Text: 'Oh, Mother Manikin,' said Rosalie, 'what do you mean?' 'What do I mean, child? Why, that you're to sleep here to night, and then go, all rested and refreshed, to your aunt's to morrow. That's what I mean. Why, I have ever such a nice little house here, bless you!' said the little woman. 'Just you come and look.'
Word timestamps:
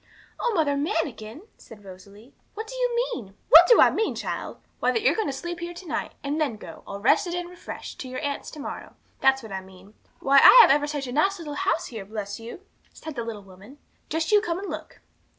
'Oh, 0.39 0.51
Mother 0.55 0.75
Manikin,' 0.75 1.43
said 1.59 1.85
Rosalie, 1.85 2.33
'what 2.55 2.65
do 2.65 2.73
you 2.73 2.95
mean?' 3.13 3.35
'What 3.49 3.67
do 3.67 3.79
I 3.79 3.91
mean, 3.91 4.15
child? 4.15 4.57
Why, 4.79 4.89
that 4.89 5.03
you're 5.03 5.13
to 5.15 5.31
sleep 5.31 5.59
here 5.59 5.75
to 5.75 5.85
night, 5.87 6.13
and 6.23 6.41
then 6.41 6.55
go, 6.57 6.81
all 6.87 6.99
rested 6.99 7.35
and 7.35 7.47
refreshed, 7.47 7.99
to 7.99 8.07
your 8.07 8.17
aunt's 8.21 8.49
to 8.49 8.59
morrow. 8.59 8.95
That's 9.19 9.43
what 9.43 9.51
I 9.51 9.61
mean. 9.61 9.93
Why, 10.19 10.39
I 10.39 10.57
have 10.63 10.71
ever 10.71 10.87
such 10.87 11.05
a 11.05 11.11
nice 11.11 11.37
little 11.37 11.53
house 11.53 11.85
here, 11.85 12.03
bless 12.03 12.39
you!' 12.39 12.61
said 12.91 13.13
the 13.13 13.23
little 13.23 13.43
woman. 13.43 13.77
'Just 14.09 14.31
you 14.31 14.41
come 14.41 14.57
and 14.57 14.71
look.' 14.71 15.01